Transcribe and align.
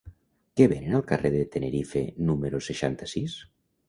Què 0.59 0.65
venen 0.69 0.95
al 0.99 1.03
carrer 1.11 1.29
de 1.35 1.41
Tenerife 1.55 2.01
número 2.31 2.63
seixanta-sis? 2.69 3.37